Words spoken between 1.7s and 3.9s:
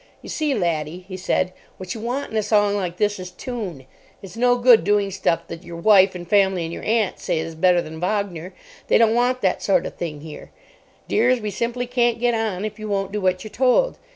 "what you want in a song like this is tune.